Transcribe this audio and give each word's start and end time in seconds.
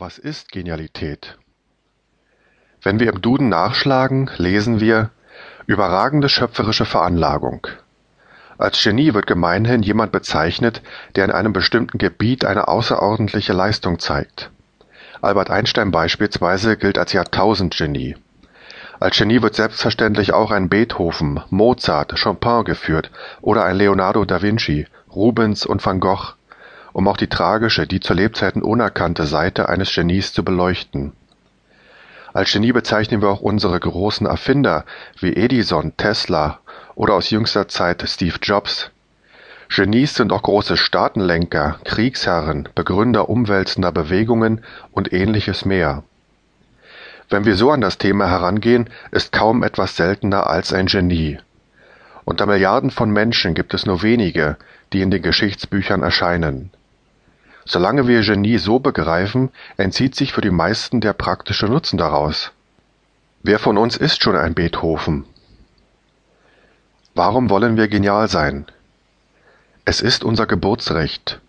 Was 0.00 0.16
ist 0.16 0.52
Genialität? 0.52 1.38
Wenn 2.80 3.00
wir 3.00 3.12
im 3.12 3.20
Duden 3.20 3.48
nachschlagen, 3.48 4.30
lesen 4.36 4.78
wir 4.78 5.10
überragende 5.66 6.28
schöpferische 6.28 6.84
Veranlagung. 6.84 7.66
Als 8.58 8.80
Genie 8.80 9.12
wird 9.12 9.26
gemeinhin 9.26 9.82
jemand 9.82 10.12
bezeichnet, 10.12 10.82
der 11.16 11.24
in 11.24 11.32
einem 11.32 11.52
bestimmten 11.52 11.98
Gebiet 11.98 12.44
eine 12.44 12.68
außerordentliche 12.68 13.52
Leistung 13.52 13.98
zeigt. 13.98 14.52
Albert 15.20 15.50
Einstein 15.50 15.90
beispielsweise 15.90 16.76
gilt 16.76 16.96
als 16.96 17.12
Jahrtausendgenie. 17.12 18.14
Als 19.00 19.18
Genie 19.18 19.42
wird 19.42 19.56
selbstverständlich 19.56 20.32
auch 20.32 20.52
ein 20.52 20.68
Beethoven, 20.68 21.40
Mozart, 21.50 22.14
Chopin 22.22 22.62
geführt 22.62 23.10
oder 23.40 23.64
ein 23.64 23.74
Leonardo 23.74 24.24
da 24.24 24.42
Vinci, 24.42 24.86
Rubens 25.10 25.66
und 25.66 25.84
Van 25.84 25.98
Gogh 25.98 26.37
um 26.98 27.06
auch 27.06 27.16
die 27.16 27.28
tragische, 27.28 27.86
die 27.86 28.00
zu 28.00 28.12
Lebzeiten 28.12 28.60
unerkannte 28.60 29.24
Seite 29.24 29.68
eines 29.68 29.94
Genies 29.94 30.32
zu 30.32 30.42
beleuchten. 30.42 31.12
Als 32.32 32.50
Genie 32.50 32.72
bezeichnen 32.72 33.22
wir 33.22 33.28
auch 33.28 33.40
unsere 33.40 33.78
großen 33.78 34.26
Erfinder 34.26 34.84
wie 35.20 35.32
Edison, 35.36 35.96
Tesla 35.96 36.58
oder 36.96 37.14
aus 37.14 37.30
jüngster 37.30 37.68
Zeit 37.68 38.02
Steve 38.08 38.34
Jobs. 38.42 38.90
Genies 39.68 40.16
sind 40.16 40.32
auch 40.32 40.42
große 40.42 40.76
Staatenlenker, 40.76 41.78
Kriegsherren, 41.84 42.68
Begründer 42.74 43.28
umwälzender 43.28 43.92
Bewegungen 43.92 44.64
und 44.90 45.12
ähnliches 45.12 45.64
mehr. 45.64 46.02
Wenn 47.30 47.44
wir 47.44 47.54
so 47.54 47.70
an 47.70 47.80
das 47.80 47.98
Thema 47.98 48.28
herangehen, 48.28 48.90
ist 49.12 49.30
kaum 49.30 49.62
etwas 49.62 49.94
seltener 49.94 50.48
als 50.48 50.72
ein 50.72 50.86
Genie. 50.86 51.38
Unter 52.24 52.46
Milliarden 52.46 52.90
von 52.90 53.12
Menschen 53.12 53.54
gibt 53.54 53.72
es 53.72 53.86
nur 53.86 54.02
wenige, 54.02 54.56
die 54.92 55.00
in 55.00 55.12
den 55.12 55.22
Geschichtsbüchern 55.22 56.02
erscheinen. 56.02 56.72
Solange 57.70 58.08
wir 58.08 58.22
Genie 58.22 58.56
so 58.56 58.78
begreifen, 58.78 59.50
entzieht 59.76 60.14
sich 60.14 60.32
für 60.32 60.40
die 60.40 60.50
meisten 60.50 61.02
der 61.02 61.12
praktische 61.12 61.66
Nutzen 61.66 61.98
daraus. 61.98 62.50
Wer 63.42 63.58
von 63.58 63.76
uns 63.76 63.98
ist 63.98 64.22
schon 64.22 64.36
ein 64.36 64.54
Beethoven? 64.54 65.26
Warum 67.14 67.50
wollen 67.50 67.76
wir 67.76 67.88
genial 67.88 68.26
sein? 68.28 68.64
Es 69.84 70.00
ist 70.00 70.24
unser 70.24 70.46
Geburtsrecht. 70.46 71.40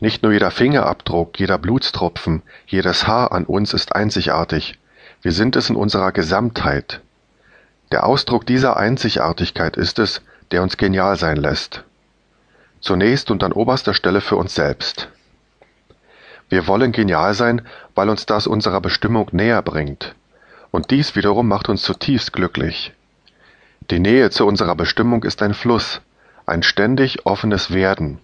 Nicht 0.00 0.22
nur 0.22 0.32
jeder 0.32 0.50
Fingerabdruck, 0.50 1.38
jeder 1.38 1.58
Blutstropfen, 1.58 2.42
jedes 2.66 3.06
Haar 3.06 3.32
an 3.32 3.44
uns 3.44 3.74
ist 3.74 3.94
einzigartig. 3.94 4.78
Wir 5.20 5.32
sind 5.32 5.54
es 5.54 5.68
in 5.68 5.76
unserer 5.76 6.12
Gesamtheit. 6.12 7.02
Der 7.92 8.06
Ausdruck 8.06 8.46
dieser 8.46 8.78
Einzigartigkeit 8.78 9.76
ist 9.76 9.98
es, 9.98 10.22
der 10.50 10.62
uns 10.62 10.78
genial 10.78 11.16
sein 11.16 11.36
lässt. 11.36 11.84
Zunächst 12.80 13.30
und 13.30 13.44
an 13.44 13.52
oberster 13.52 13.92
Stelle 13.92 14.22
für 14.22 14.36
uns 14.36 14.54
selbst. 14.54 15.10
Wir 16.48 16.66
wollen 16.66 16.92
genial 16.92 17.34
sein, 17.34 17.62
weil 17.94 18.08
uns 18.08 18.26
das 18.26 18.46
unserer 18.46 18.80
Bestimmung 18.80 19.28
näher 19.32 19.62
bringt. 19.62 20.14
Und 20.70 20.90
dies 20.90 21.16
wiederum 21.16 21.48
macht 21.48 21.68
uns 21.68 21.82
zutiefst 21.82 22.32
glücklich. 22.32 22.92
Die 23.90 24.00
Nähe 24.00 24.30
zu 24.30 24.46
unserer 24.46 24.74
Bestimmung 24.74 25.24
ist 25.24 25.42
ein 25.42 25.54
Fluss, 25.54 26.00
ein 26.46 26.62
ständig 26.62 27.26
offenes 27.26 27.72
Werden, 27.72 28.20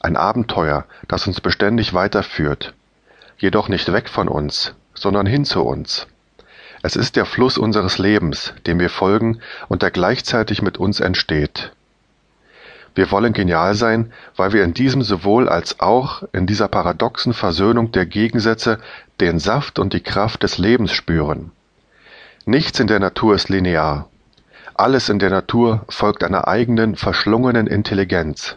ein 0.00 0.16
Abenteuer, 0.16 0.86
das 1.08 1.26
uns 1.26 1.40
beständig 1.40 1.94
weiterführt, 1.94 2.74
jedoch 3.38 3.68
nicht 3.68 3.92
weg 3.92 4.08
von 4.08 4.28
uns, 4.28 4.74
sondern 4.94 5.26
hin 5.26 5.44
zu 5.44 5.62
uns. 5.62 6.06
Es 6.82 6.96
ist 6.96 7.16
der 7.16 7.24
Fluss 7.24 7.58
unseres 7.58 7.98
Lebens, 7.98 8.54
dem 8.66 8.78
wir 8.78 8.90
folgen 8.90 9.40
und 9.68 9.82
der 9.82 9.90
gleichzeitig 9.90 10.62
mit 10.62 10.78
uns 10.78 11.00
entsteht. 11.00 11.72
Wir 12.94 13.10
wollen 13.10 13.32
genial 13.32 13.74
sein, 13.74 14.12
weil 14.36 14.52
wir 14.52 14.62
in 14.62 14.72
diesem 14.72 15.02
sowohl 15.02 15.48
als 15.48 15.80
auch 15.80 16.22
in 16.32 16.46
dieser 16.46 16.68
paradoxen 16.68 17.34
Versöhnung 17.34 17.90
der 17.90 18.06
Gegensätze 18.06 18.78
den 19.20 19.38
Saft 19.38 19.78
und 19.78 19.92
die 19.92 20.02
Kraft 20.02 20.42
des 20.42 20.58
Lebens 20.58 20.92
spüren. 20.92 21.50
Nichts 22.46 22.78
in 22.78 22.86
der 22.86 23.00
Natur 23.00 23.34
ist 23.34 23.48
linear. 23.48 24.08
Alles 24.74 25.08
in 25.08 25.18
der 25.18 25.30
Natur 25.30 25.84
folgt 25.88 26.22
einer 26.22 26.46
eigenen, 26.46 26.94
verschlungenen 26.94 27.66
Intelligenz. 27.66 28.56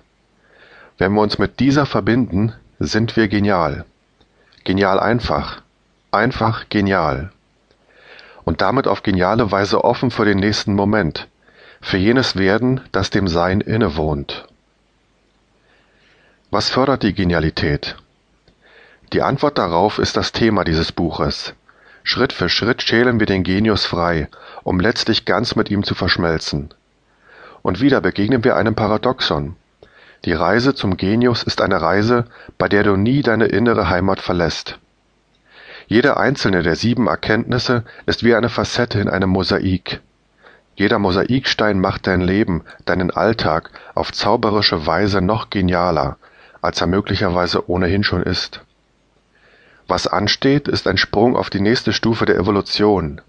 Wenn 0.98 1.14
wir 1.14 1.22
uns 1.22 1.38
mit 1.38 1.60
dieser 1.60 1.86
verbinden, 1.86 2.54
sind 2.80 3.16
wir 3.16 3.28
genial. 3.28 3.86
Genial 4.64 5.00
einfach. 5.00 5.62
Einfach 6.12 6.70
genial. 6.70 7.32
Und 8.46 8.62
damit 8.62 8.88
auf 8.88 9.04
geniale 9.04 9.52
Weise 9.52 9.84
offen 9.84 10.10
für 10.10 10.26
den 10.26 10.40
nächsten 10.40 10.74
Moment, 10.74 11.28
für 11.82 11.98
jenes 11.98 12.36
Werden, 12.36 12.82
das 12.92 13.10
dem 13.10 13.28
Sein 13.28 13.62
innewohnt. 13.62 14.48
Was 16.50 16.70
fördert 16.70 17.04
die 17.04 17.14
Genialität? 17.14 17.96
Die 19.14 19.22
Antwort 19.22 19.58
darauf 19.58 20.00
ist 20.00 20.18
das 20.18 20.32
Thema 20.32 20.64
dieses 20.64 20.92
Buches. 20.92 21.54
Schritt 22.04 22.34
für 22.34 22.50
Schritt 22.50 22.82
schälen 22.82 23.20
wir 23.20 23.28
den 23.28 23.44
Genius 23.44 23.86
frei, 23.86 24.30
um 24.64 24.80
letztlich 24.80 25.26
ganz 25.26 25.56
mit 25.56 25.70
ihm 25.70 25.84
zu 25.84 25.94
verschmelzen. 25.94 26.74
Und 27.62 27.82
wieder 27.82 28.02
begegnen 28.02 28.44
wir 28.44 28.56
einem 28.56 28.76
Paradoxon. 28.76 29.56
Die 30.26 30.34
Reise 30.34 30.74
zum 30.74 30.98
Genius 30.98 31.44
ist 31.44 31.62
eine 31.62 31.82
Reise, 31.82 32.26
bei 32.58 32.70
der 32.70 32.84
du 32.84 32.96
nie 32.96 33.22
deine 33.22 33.46
innere 33.46 33.90
Heimat 33.90 34.20
verlässt. 34.20 34.80
Jede 35.88 36.18
einzelne 36.18 36.64
der 36.64 36.76
sieben 36.76 37.08
Erkenntnisse 37.08 37.84
ist 38.06 38.24
wie 38.24 38.36
eine 38.36 38.50
Facette 38.50 39.00
in 39.00 39.10
einem 39.10 39.30
Mosaik. 39.30 40.02
Jeder 40.78 41.00
Mosaikstein 41.00 41.80
macht 41.80 42.06
dein 42.06 42.22
Leben, 42.22 42.64
deinen 42.86 43.10
Alltag 43.10 43.72
auf 43.96 44.14
zauberische 44.14 44.86
Weise 44.86 45.22
noch 45.22 45.50
genialer, 45.50 46.18
als 46.62 46.80
er 46.82 46.88
möglicherweise 46.88 47.68
ohnehin 47.68 48.04
schon 48.04 48.22
ist. 48.22 48.62
Was 49.88 50.06
ansteht, 50.06 50.68
ist 50.68 50.88
ein 50.88 50.98
Sprung 50.98 51.36
auf 51.36 51.50
die 51.50 51.62
nächste 51.62 51.94
Stufe 51.94 52.26
der 52.26 52.38
Evolution. 52.38 53.22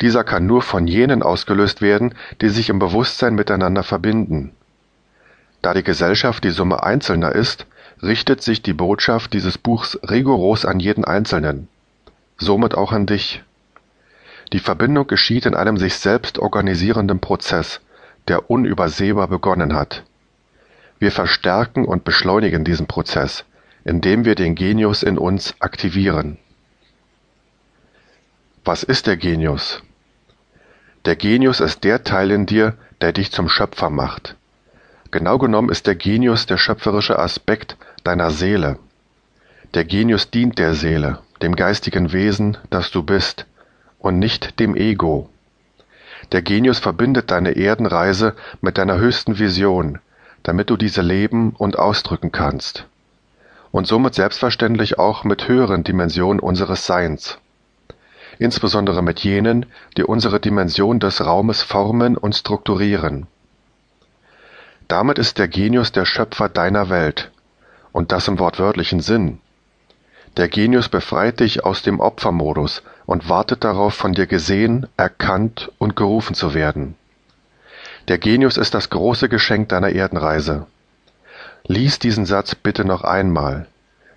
Dieser 0.00 0.22
kann 0.22 0.46
nur 0.46 0.62
von 0.62 0.86
jenen 0.86 1.24
ausgelöst 1.24 1.82
werden, 1.82 2.14
die 2.40 2.48
sich 2.48 2.70
im 2.70 2.78
Bewusstsein 2.78 3.34
miteinander 3.34 3.82
verbinden. 3.82 4.52
Da 5.62 5.74
die 5.74 5.82
Gesellschaft 5.82 6.44
die 6.44 6.50
Summe 6.50 6.84
Einzelner 6.84 7.32
ist, 7.32 7.66
richtet 8.02 8.40
sich 8.40 8.62
die 8.62 8.72
Botschaft 8.72 9.32
dieses 9.32 9.58
Buchs 9.58 9.98
rigoros 10.08 10.64
an 10.64 10.78
jeden 10.78 11.04
Einzelnen, 11.04 11.66
somit 12.38 12.76
auch 12.76 12.92
an 12.92 13.06
dich. 13.06 13.42
Die 14.52 14.58
Verbindung 14.58 15.06
geschieht 15.06 15.46
in 15.46 15.54
einem 15.54 15.78
sich 15.78 15.94
selbst 15.94 16.38
organisierenden 16.38 17.20
Prozess, 17.20 17.80
der 18.28 18.50
unübersehbar 18.50 19.28
begonnen 19.28 19.74
hat. 19.74 20.04
Wir 20.98 21.10
verstärken 21.10 21.84
und 21.86 22.04
beschleunigen 22.04 22.64
diesen 22.64 22.86
Prozess, 22.86 23.44
indem 23.84 24.24
wir 24.24 24.34
den 24.34 24.54
Genius 24.54 25.02
in 25.02 25.18
uns 25.18 25.54
aktivieren. 25.60 26.38
Was 28.64 28.82
ist 28.82 29.06
der 29.06 29.16
Genius? 29.16 29.82
Der 31.04 31.16
Genius 31.16 31.58
ist 31.58 31.82
der 31.82 32.04
Teil 32.04 32.30
in 32.30 32.46
dir, 32.46 32.74
der 33.00 33.12
dich 33.12 33.32
zum 33.32 33.48
Schöpfer 33.48 33.90
macht. 33.90 34.36
Genau 35.10 35.38
genommen 35.38 35.68
ist 35.70 35.86
der 35.86 35.96
Genius 35.96 36.46
der 36.46 36.58
schöpferische 36.58 37.18
Aspekt 37.18 37.76
deiner 38.04 38.30
Seele. 38.30 38.78
Der 39.74 39.84
Genius 39.84 40.30
dient 40.30 40.58
der 40.58 40.74
Seele, 40.74 41.18
dem 41.40 41.56
geistigen 41.56 42.12
Wesen, 42.12 42.56
das 42.70 42.92
du 42.92 43.02
bist, 43.02 43.46
und 44.02 44.18
nicht 44.18 44.58
dem 44.60 44.76
Ego. 44.76 45.28
Der 46.32 46.42
Genius 46.42 46.78
verbindet 46.78 47.30
deine 47.30 47.56
Erdenreise 47.56 48.34
mit 48.60 48.78
deiner 48.78 48.98
höchsten 48.98 49.38
Vision, 49.38 49.98
damit 50.42 50.70
du 50.70 50.76
diese 50.76 51.02
leben 51.02 51.54
und 51.56 51.78
ausdrücken 51.78 52.32
kannst. 52.32 52.86
Und 53.70 53.86
somit 53.86 54.14
selbstverständlich 54.14 54.98
auch 54.98 55.24
mit 55.24 55.48
höheren 55.48 55.84
Dimensionen 55.84 56.40
unseres 56.40 56.86
Seins. 56.86 57.38
Insbesondere 58.38 59.02
mit 59.02 59.20
jenen, 59.20 59.66
die 59.96 60.04
unsere 60.04 60.40
Dimension 60.40 61.00
des 61.00 61.24
Raumes 61.24 61.62
formen 61.62 62.16
und 62.16 62.34
strukturieren. 62.34 63.26
Damit 64.88 65.18
ist 65.18 65.38
der 65.38 65.48
Genius 65.48 65.92
der 65.92 66.04
Schöpfer 66.04 66.48
deiner 66.48 66.90
Welt, 66.90 67.30
und 67.92 68.10
das 68.10 68.26
im 68.28 68.38
wortwörtlichen 68.38 69.00
Sinn. 69.00 69.38
Der 70.36 70.48
Genius 70.48 70.88
befreit 70.88 71.40
dich 71.40 71.64
aus 71.64 71.82
dem 71.82 72.00
Opfermodus 72.00 72.82
und 73.04 73.28
wartet 73.28 73.64
darauf, 73.64 73.94
von 73.94 74.14
dir 74.14 74.26
gesehen, 74.26 74.86
erkannt 74.96 75.70
und 75.78 75.94
gerufen 75.94 76.34
zu 76.34 76.54
werden. 76.54 76.94
Der 78.08 78.18
Genius 78.18 78.56
ist 78.56 78.74
das 78.74 78.88
große 78.88 79.28
Geschenk 79.28 79.68
deiner 79.68 79.90
Erdenreise. 79.90 80.66
Lies 81.66 81.98
diesen 81.98 82.26
Satz 82.26 82.54
bitte 82.54 82.84
noch 82.84 83.04
einmal. 83.04 83.66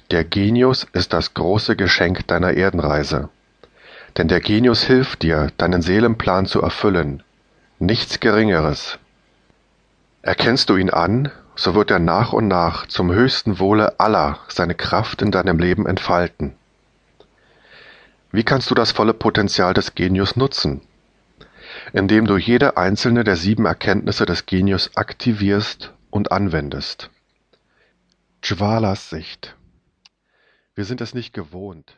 Der 0.09 0.23
Genius 0.23 0.87
ist 0.93 1.13
das 1.13 1.33
große 1.33 1.75
Geschenk 1.75 2.25
deiner 2.27 2.53
Erdenreise. 2.53 3.29
Denn 4.17 4.27
der 4.27 4.39
Genius 4.39 4.83
hilft 4.83 5.21
dir, 5.21 5.51
deinen 5.57 5.81
Seelenplan 5.81 6.45
zu 6.45 6.61
erfüllen. 6.61 7.23
Nichts 7.79 8.19
Geringeres. 8.21 8.97
Erkennst 10.21 10.69
du 10.69 10.77
ihn 10.77 10.89
an, 10.89 11.29
so 11.55 11.73
wird 11.73 11.91
er 11.91 11.99
nach 11.99 12.33
und 12.33 12.47
nach 12.47 12.87
zum 12.87 13.11
höchsten 13.11 13.59
Wohle 13.59 13.99
aller 13.99 14.39
seine 14.49 14.75
Kraft 14.75 15.21
in 15.21 15.31
deinem 15.31 15.57
Leben 15.57 15.87
entfalten. 15.87 16.55
Wie 18.31 18.43
kannst 18.43 18.69
du 18.69 18.75
das 18.75 18.91
volle 18.91 19.13
Potenzial 19.13 19.73
des 19.73 19.95
Genius 19.95 20.35
nutzen? 20.35 20.81
Indem 21.93 22.25
du 22.25 22.37
jede 22.37 22.77
einzelne 22.77 23.23
der 23.23 23.37
sieben 23.37 23.65
Erkenntnisse 23.65 24.25
des 24.25 24.45
Genius 24.45 24.91
aktivierst 24.95 25.93
und 26.09 26.31
anwendest. 26.31 27.09
Jwalas 28.43 29.09
Sicht. 29.09 29.55
Wir 30.75 30.83
sind 30.83 30.99
es 30.99 31.13
nicht 31.13 31.33
gewohnt, 31.33 31.97